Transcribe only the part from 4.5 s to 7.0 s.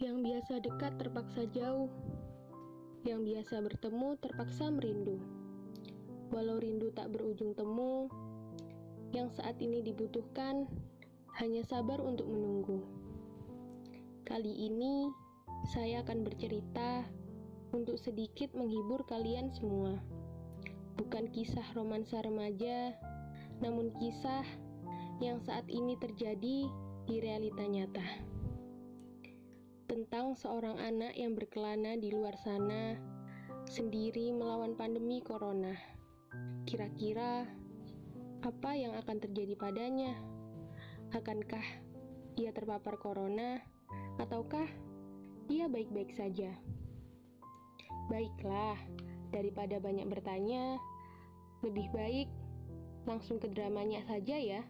merindu. Walau rindu